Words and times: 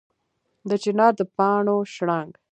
د 0.69 0.71
چنار 0.83 1.13
د 1.19 1.21
پاڼو 1.35 1.77
شرنګ 1.93 2.31